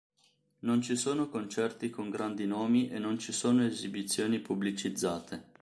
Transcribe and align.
Non 0.61 0.81
ci 0.81 0.95
sono 0.95 1.29
concerti 1.29 1.91
con 1.91 2.09
grandi 2.09 2.47
nomi 2.47 2.89
e 2.89 2.97
non 2.97 3.19
ci 3.19 3.31
sono 3.31 3.61
esibizioni 3.63 4.39
pubblicizzate. 4.39 5.49